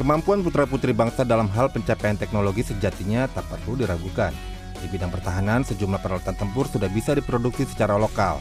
Kemampuan 0.00 0.40
putra-putri 0.40 0.96
bangsa 0.96 1.20
dalam 1.20 1.52
hal 1.52 1.68
pencapaian 1.68 2.16
teknologi 2.16 2.64
sejatinya 2.64 3.28
tak 3.28 3.44
perlu 3.52 3.76
diragukan. 3.76 4.32
Di 4.80 4.88
bidang 4.88 5.12
pertahanan, 5.12 5.62
sejumlah 5.62 6.00
peralatan 6.00 6.34
tempur 6.34 6.64
sudah 6.66 6.88
bisa 6.88 7.12
diproduksi 7.12 7.68
secara 7.68 8.00
lokal, 8.00 8.40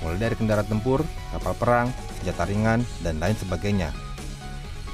mulai 0.00 0.16
dari 0.16 0.34
kendaraan 0.38 0.64
tempur, 0.64 1.02
kapal 1.34 1.52
perang, 1.58 1.88
senjata 2.22 2.46
ringan, 2.48 2.80
dan 3.02 3.18
lain 3.18 3.34
sebagainya. 3.34 3.90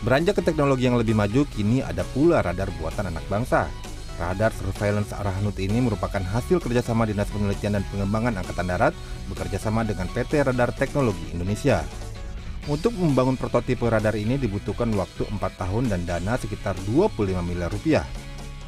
Beranjak 0.02 0.40
ke 0.40 0.42
teknologi 0.48 0.88
yang 0.88 0.96
lebih 0.96 1.12
maju, 1.12 1.44
kini 1.52 1.84
ada 1.84 2.02
pula 2.16 2.40
radar 2.40 2.72
buatan 2.80 3.12
anak 3.12 3.22
bangsa. 3.28 3.68
Radar 4.18 4.50
surveillance 4.50 5.14
Arahanut 5.14 5.54
ini 5.62 5.78
merupakan 5.78 6.18
hasil 6.18 6.58
kerjasama 6.58 7.06
Dinas 7.06 7.30
Penelitian 7.30 7.78
dan 7.78 7.84
Pengembangan 7.94 8.42
Angkatan 8.42 8.66
Darat 8.66 8.94
bekerjasama 9.30 9.86
dengan 9.86 10.10
PT 10.10 10.42
Radar 10.42 10.74
Teknologi 10.74 11.30
Indonesia. 11.30 11.86
Untuk 12.68 12.92
membangun 13.00 13.40
prototipe 13.40 13.88
radar 13.88 14.12
ini 14.12 14.36
dibutuhkan 14.36 14.92
waktu 14.92 15.24
4 15.24 15.40
tahun 15.40 15.88
dan 15.88 16.04
dana 16.04 16.36
sekitar 16.36 16.76
25 16.84 17.40
miliar 17.40 17.72
rupiah. 17.72 18.04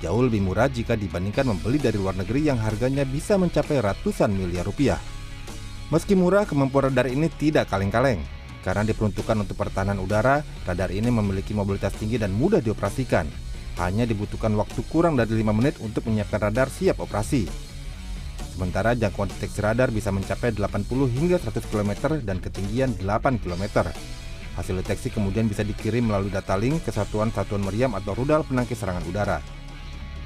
Jauh 0.00 0.24
lebih 0.24 0.40
murah 0.40 0.72
jika 0.72 0.96
dibandingkan 0.96 1.44
membeli 1.44 1.76
dari 1.76 2.00
luar 2.00 2.16
negeri 2.16 2.48
yang 2.48 2.56
harganya 2.56 3.04
bisa 3.04 3.36
mencapai 3.36 3.76
ratusan 3.84 4.32
miliar 4.32 4.64
rupiah. 4.64 4.96
Meski 5.92 6.16
murah, 6.16 6.48
kemampuan 6.48 6.88
radar 6.88 7.12
ini 7.12 7.28
tidak 7.28 7.68
kaleng-kaleng. 7.68 8.24
Karena 8.64 8.88
diperuntukkan 8.88 9.36
untuk 9.44 9.60
pertahanan 9.60 10.00
udara, 10.00 10.40
radar 10.64 10.88
ini 10.88 11.12
memiliki 11.12 11.52
mobilitas 11.52 11.92
tinggi 12.00 12.16
dan 12.16 12.32
mudah 12.32 12.64
dioperasikan 12.64 13.28
hanya 13.84 14.08
dibutuhkan 14.08 14.56
waktu 14.56 14.80
kurang 14.88 15.20
dari 15.20 15.44
5 15.44 15.52
menit 15.52 15.76
untuk 15.84 16.08
menyiapkan 16.08 16.48
radar 16.48 16.72
siap 16.72 17.04
operasi. 17.04 17.69
Sementara 18.50 18.98
jangkauan 18.98 19.30
deteksi 19.30 19.62
radar 19.62 19.94
bisa 19.94 20.10
mencapai 20.10 20.50
80 20.52 20.86
hingga 21.14 21.38
100 21.38 21.70
km 21.70 21.92
dan 22.20 22.42
ketinggian 22.42 22.92
8 22.98 23.40
km. 23.40 23.88
Hasil 24.58 24.74
deteksi 24.82 25.08
kemudian 25.08 25.46
bisa 25.46 25.62
dikirim 25.62 26.10
melalui 26.10 26.28
data 26.28 26.58
link 26.58 26.82
ke 26.82 26.90
satuan-satuan 26.90 27.62
meriam 27.62 27.94
atau 27.94 28.12
rudal 28.12 28.42
penangkis 28.42 28.82
serangan 28.82 29.06
udara. 29.06 29.38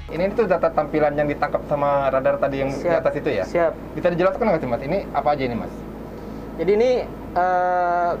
Ini 0.05 0.21
itu 0.29 0.45
data 0.45 0.69
tampilan 0.69 1.17
yang 1.17 1.25
ditangkap 1.25 1.65
sama 1.65 2.09
radar 2.13 2.37
tadi 2.37 2.61
yang 2.61 2.69
siap, 2.69 2.83
di 2.85 2.95
atas 3.01 3.13
itu 3.17 3.29
ya? 3.29 3.45
Siap. 3.45 3.73
Bisa 3.97 4.07
dijelaskan 4.13 4.43
nggak 4.53 4.61
sih 4.61 4.69
mas? 4.69 4.81
Ini 4.85 4.97
apa 5.13 5.29
aja 5.33 5.43
ini 5.45 5.55
mas? 5.57 5.73
Jadi 6.61 6.71
ini 6.77 6.91
uh, 7.33 8.11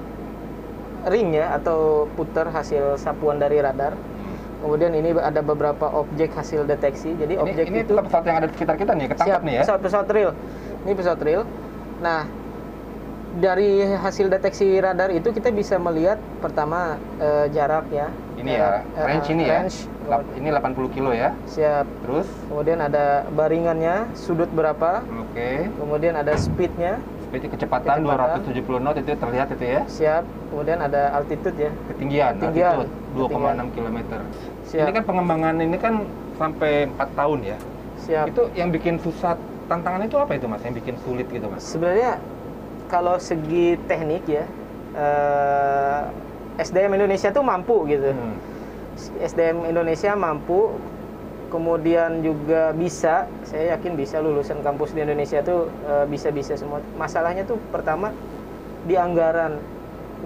ring 1.05 1.37
ya 1.37 1.53
atau 1.53 2.09
putar 2.17 2.49
hasil 2.49 2.97
sapuan 2.97 3.37
dari 3.37 3.61
radar 3.61 3.93
Kemudian 4.65 4.97
ini 4.97 5.13
ada 5.21 5.45
beberapa 5.45 5.85
objek 5.93 6.33
hasil 6.33 6.65
deteksi. 6.65 7.13
Jadi 7.13 7.37
ini, 7.37 7.43
objek 7.45 7.69
ini 7.69 7.85
itu 7.85 7.93
pesawat 7.93 8.25
yang 8.25 8.37
ada 8.41 8.47
di 8.49 8.53
sekitar 8.57 8.75
kita 8.81 8.97
nih, 8.97 9.07
ketangkap 9.13 9.37
siap, 9.37 9.45
nih 9.45 9.53
ya. 9.53 9.61
Pesawat-pesawat 9.61 10.07
real. 10.09 10.31
Ini 10.81 10.91
pesawat 10.97 11.19
real. 11.21 11.41
Nah, 12.01 12.25
dari 13.37 13.85
hasil 13.85 14.25
deteksi 14.25 14.81
radar 14.81 15.13
itu 15.13 15.29
kita 15.29 15.53
bisa 15.53 15.77
melihat 15.77 16.17
pertama 16.41 16.97
uh, 17.21 17.45
jarak 17.53 17.85
ya. 17.93 18.09
Ini 18.41 18.49
ya, 18.49 18.57
jarak, 18.57 18.83
ya, 18.89 19.03
range 19.05 19.27
uh, 19.29 19.33
ini 19.37 19.43
range, 19.45 19.77
ya. 19.85 20.17
Ini 20.33 20.47
80 20.49 20.95
kilo 20.97 21.11
ya. 21.13 21.29
Siap. 21.45 21.85
Terus? 22.09 22.27
Kemudian 22.49 22.79
ada 22.81 23.05
baringannya, 23.37 24.09
sudut 24.17 24.49
berapa. 24.49 25.05
Oke. 25.05 25.29
Okay. 25.37 25.57
Kemudian 25.77 26.17
ada 26.17 26.33
speednya. 26.41 26.97
Speed 27.25 27.49
kecepatan, 27.49 28.05
kecepatan 28.05 28.45
270 28.45 28.83
knot 28.85 28.95
itu 29.01 29.11
terlihat 29.17 29.47
itu 29.57 29.65
ya. 29.65 29.81
Siap. 29.89 30.23
Kemudian 30.53 30.79
ada 30.79 31.01
altitude 31.17 31.57
ya. 31.57 31.71
Ketinggian, 31.89 32.33
Ketinggian. 32.37 32.73
altitude 32.85 32.91
2,6 33.17 33.75
km. 33.75 33.97
Siap. 34.69 34.85
Ini 34.85 34.91
kan 34.93 35.03
pengembangan 35.03 35.55
ini 35.57 35.77
kan 35.81 35.93
sampai 36.37 36.85
4 36.85 37.19
tahun 37.19 37.39
ya. 37.41 37.57
Siap. 38.05 38.25
Itu 38.29 38.41
yang 38.53 38.69
bikin 38.69 39.01
susah 39.01 39.33
tantangan 39.65 40.05
itu 40.05 40.15
apa 40.21 40.37
itu 40.37 40.45
Mas? 40.45 40.61
Yang 40.61 40.75
bikin 40.85 40.95
sulit 41.01 41.27
gitu 41.33 41.45
Mas? 41.49 41.65
Sebenarnya 41.65 42.21
kalau 42.85 43.17
segi 43.17 43.81
teknik 43.89 44.23
ya 44.29 44.45
eh, 44.93 46.01
SDM 46.61 47.01
Indonesia 47.01 47.33
tuh 47.33 47.41
mampu 47.41 47.89
gitu. 47.89 48.13
Hmm. 48.13 48.37
SDM 49.19 49.67
Indonesia 49.67 50.15
mampu 50.15 50.79
kemudian 51.55 52.19
juga 52.19 52.75
bisa 52.75 53.31
saya 53.47 53.79
yakin 53.79 53.95
bisa 53.95 54.19
lulusan 54.19 54.59
kampus 54.59 54.91
di 54.91 55.07
Indonesia 55.07 55.39
tuh 55.39 55.71
eh, 55.87 56.03
bisa-bisa 56.11 56.59
semua 56.59 56.83
masalahnya 56.99 57.47
tuh 57.47 57.55
pertama 57.71 58.11
di 58.83 58.99
anggaran 58.99 59.55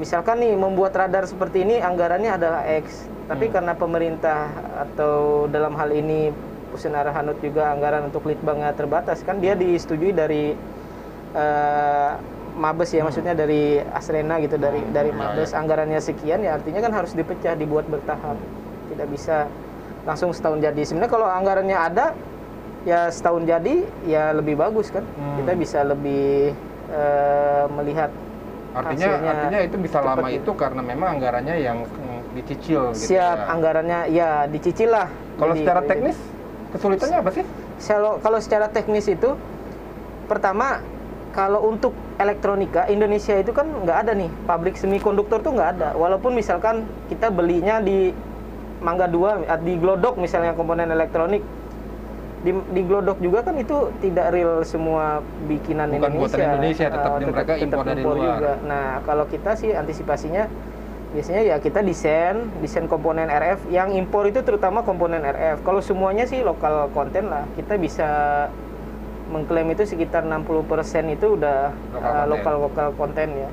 misalkan 0.02 0.42
nih 0.42 0.58
membuat 0.58 0.98
radar 0.98 1.30
seperti 1.30 1.62
ini 1.62 1.78
anggarannya 1.78 2.34
adalah 2.34 2.66
X 2.82 3.06
tapi 3.30 3.46
hmm. 3.46 3.54
karena 3.54 3.74
pemerintah 3.78 4.50
atau 4.90 5.46
dalam 5.46 5.78
hal 5.78 5.94
ini 5.94 6.34
Pusenara 6.74 7.14
Hanut 7.14 7.38
juga 7.46 7.70
anggaran 7.70 8.10
untuk 8.10 8.26
litbangnya 8.26 8.74
terbatas 8.74 9.22
kan 9.22 9.38
dia 9.38 9.54
disetujui 9.54 10.10
dari 10.10 10.58
uh, 11.38 12.18
Mabes 12.58 12.90
ya 12.90 13.06
hmm. 13.06 13.06
maksudnya 13.06 13.34
dari 13.38 13.78
Asrena 13.94 14.42
gitu 14.42 14.58
dari 14.58 14.82
hmm. 14.82 14.90
dari 14.90 15.14
ya, 15.14 15.20
Mabes 15.22 15.54
ya. 15.54 15.62
anggarannya 15.62 16.02
sekian 16.02 16.42
ya 16.42 16.58
artinya 16.58 16.82
kan 16.82 16.94
harus 16.98 17.14
dipecah 17.14 17.54
dibuat 17.54 17.86
bertahap 17.86 18.40
tidak 18.90 19.08
bisa 19.14 19.46
langsung 20.08 20.32
setahun 20.32 20.60
jadi. 20.64 20.82
Sebenarnya 20.86 21.12
kalau 21.12 21.28
anggarannya 21.28 21.78
ada 21.78 22.06
ya 22.88 23.12
setahun 23.12 23.44
jadi 23.44 23.84
ya 24.08 24.32
lebih 24.32 24.56
bagus 24.56 24.92
kan. 24.92 25.04
Hmm. 25.04 25.44
kita 25.44 25.52
bisa 25.60 25.80
lebih 25.84 26.56
uh, 26.92 27.66
melihat 27.80 28.12
artinya 28.70 29.10
artinya 29.26 29.60
itu 29.66 29.78
bisa 29.82 29.98
lama 30.00 30.30
itu 30.30 30.52
karena 30.54 30.82
memang 30.86 31.18
anggarannya 31.18 31.56
yang 31.58 31.78
dicicil 32.38 32.94
gitu 32.94 33.18
siap 33.18 33.38
ya. 33.42 33.46
anggarannya 33.50 34.00
ya 34.14 34.30
dicicil 34.46 34.94
lah. 34.94 35.08
Kalau 35.40 35.54
Jadi, 35.56 35.62
secara 35.66 35.82
teknis 35.88 36.18
kesulitannya 36.76 37.18
apa 37.26 37.32
sih? 37.34 37.46
Kalau 37.82 38.12
kalau 38.22 38.40
secara 38.44 38.68
teknis 38.70 39.06
itu 39.10 39.34
pertama 40.30 40.84
kalau 41.34 41.66
untuk 41.66 41.94
elektronika 42.22 42.86
Indonesia 42.92 43.34
itu 43.38 43.50
kan 43.56 43.66
nggak 43.66 43.98
ada 44.06 44.12
nih. 44.14 44.30
Pabrik 44.46 44.76
semikonduktor 44.78 45.42
tuh 45.42 45.56
nggak 45.58 45.70
ada. 45.80 45.90
Walaupun 45.98 46.38
misalkan 46.38 46.86
kita 47.10 47.34
belinya 47.34 47.82
di 47.82 48.14
Mangga 48.80 49.08
Dua 49.12 49.40
di 49.60 49.76
Glodok 49.76 50.16
misalnya 50.16 50.56
komponen 50.56 50.90
elektronik 50.90 51.44
di, 52.40 52.52
di 52.72 52.82
Glodok 52.88 53.20
juga 53.20 53.44
kan 53.44 53.56
itu 53.60 53.92
tidak 54.00 54.32
real 54.32 54.64
semua 54.64 55.20
bikinan 55.44 55.92
Bukan 55.92 56.08
Indonesia. 56.08 56.24
Bukan 56.24 56.40
Indonesia, 56.56 56.86
tetap 56.88 57.12
uh, 57.12 57.20
mereka 57.20 57.54
tetap 57.60 57.64
impor 57.68 57.84
dari 57.84 58.04
luar. 58.04 58.16
Juga. 58.16 58.54
Nah, 58.64 58.88
kalau 59.04 59.26
kita 59.28 59.52
sih 59.60 59.72
antisipasinya 59.76 60.44
biasanya 61.10 61.42
ya 61.42 61.56
kita 61.58 61.82
desain 61.82 62.38
desain 62.62 62.86
komponen 62.86 63.34
RF 63.34 63.66
yang 63.74 63.90
impor 63.98 64.30
itu 64.30 64.46
terutama 64.46 64.86
komponen 64.86 65.26
RF 65.26 65.66
kalau 65.66 65.82
semuanya 65.82 66.30
sih 66.30 66.46
lokal 66.46 66.86
konten 66.94 67.34
lah 67.34 67.50
kita 67.58 67.82
bisa 67.82 68.10
mengklaim 69.34 69.74
itu 69.74 69.90
sekitar 69.90 70.22
60% 70.22 70.70
itu 71.10 71.34
udah 71.34 71.74
lokal 72.30 72.56
uh, 72.56 72.62
lokal 72.62 72.88
konten 72.94 73.26
ya 73.42 73.50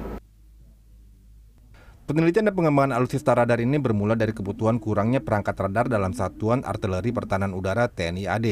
Penelitian 2.07 2.47
dan 2.47 2.55
pengembangan 2.55 2.95
alutsista 2.95 3.35
radar 3.35 3.59
ini 3.59 3.83
bermula 3.83 4.15
dari 4.15 4.31
kebutuhan 4.31 4.79
kurangnya 4.79 5.19
perangkat 5.19 5.59
radar 5.59 5.91
dalam 5.91 6.15
Satuan 6.15 6.63
Artileri 6.63 7.11
Pertahanan 7.11 7.51
Udara 7.51 7.91
TNI 7.91 8.31
AD. 8.31 8.47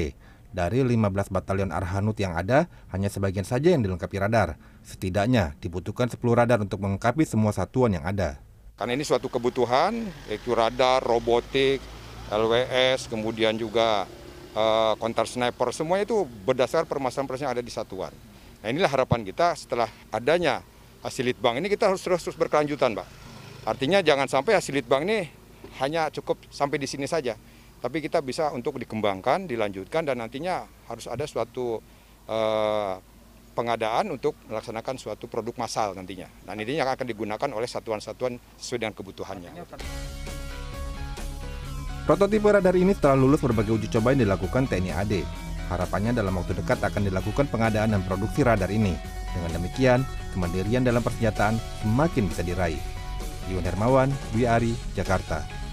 Dari 0.50 0.82
15 0.82 1.30
batalion 1.30 1.70
Arhanut 1.70 2.18
yang 2.18 2.34
ada, 2.34 2.66
hanya 2.90 3.06
sebagian 3.06 3.46
saja 3.46 3.70
yang 3.70 3.78
dilengkapi 3.86 4.18
radar. 4.18 4.58
Setidaknya 4.82 5.54
dibutuhkan 5.62 6.10
10 6.10 6.18
radar 6.34 6.66
untuk 6.66 6.82
melengkapi 6.82 7.22
semua 7.22 7.54
satuan 7.54 7.94
yang 7.94 8.02
ada. 8.02 8.42
Karena 8.74 8.98
ini 8.98 9.06
suatu 9.06 9.30
kebutuhan, 9.30 10.02
yaitu 10.26 10.50
radar, 10.50 10.98
robotik, 11.06 11.78
LWS, 12.34 13.06
kemudian 13.06 13.54
juga 13.54 14.10
uh, 14.58 14.98
counter 14.98 15.30
sniper, 15.30 15.70
semuanya 15.70 16.10
itu 16.10 16.26
berdasar 16.42 16.90
permasalahan-permasalahan 16.90 17.54
yang 17.54 17.54
ada 17.54 17.62
di 17.62 17.70
satuan. 17.70 18.10
Nah 18.66 18.74
inilah 18.74 18.90
harapan 18.90 19.22
kita 19.22 19.54
setelah 19.54 19.86
adanya 20.10 20.66
hasil 21.06 21.22
litbang 21.22 21.62
ini 21.62 21.70
kita 21.70 21.86
harus 21.86 22.02
terus-terus 22.02 22.34
berkelanjutan, 22.34 22.98
Pak. 22.98 23.23
Artinya 23.64 24.04
jangan 24.04 24.28
sampai 24.28 24.60
hasil 24.60 24.76
litbang 24.76 25.08
ini 25.08 25.24
hanya 25.80 26.12
cukup 26.12 26.36
sampai 26.52 26.76
di 26.76 26.84
sini 26.84 27.08
saja, 27.08 27.32
tapi 27.80 28.04
kita 28.04 28.20
bisa 28.20 28.52
untuk 28.52 28.76
dikembangkan, 28.76 29.48
dilanjutkan, 29.48 30.04
dan 30.04 30.20
nantinya 30.20 30.68
harus 30.84 31.08
ada 31.08 31.24
suatu 31.24 31.80
uh, 32.28 32.94
pengadaan 33.56 34.12
untuk 34.12 34.36
melaksanakan 34.52 35.00
suatu 35.00 35.24
produk 35.32 35.56
massal 35.56 35.96
nantinya. 35.96 36.28
Dan 36.44 36.60
ini 36.60 36.76
yang 36.76 36.92
akan 36.92 37.08
digunakan 37.08 37.48
oleh 37.56 37.64
satuan-satuan 37.64 38.36
sesuai 38.60 38.84
dengan 38.84 38.94
kebutuhannya. 39.00 39.50
Prototipe 42.04 42.52
radar 42.52 42.76
ini 42.76 42.92
setelah 42.92 43.16
lulus 43.16 43.40
berbagai 43.40 43.80
uji 43.80 43.88
coba 43.88 44.12
yang 44.12 44.28
dilakukan 44.28 44.68
TNI 44.68 44.92
AD. 44.92 45.14
Harapannya 45.72 46.12
dalam 46.12 46.36
waktu 46.36 46.52
dekat 46.52 46.84
akan 46.84 47.08
dilakukan 47.08 47.48
pengadaan 47.48 47.96
dan 47.96 48.04
produksi 48.04 48.44
radar 48.44 48.68
ini. 48.68 48.92
Dengan 49.32 49.56
demikian, 49.56 50.04
kemandirian 50.36 50.84
dalam 50.84 51.00
persenjataan 51.00 51.56
semakin 51.80 52.28
bisa 52.28 52.44
diraih. 52.44 52.93
Iwan 53.50 53.64
Hermawan, 53.64 54.10
Dwi 54.32 54.44
Ari, 54.48 54.72
Jakarta. 54.96 55.63